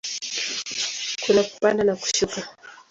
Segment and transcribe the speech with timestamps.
[1.23, 2.39] Kuna kupanda na kushuka.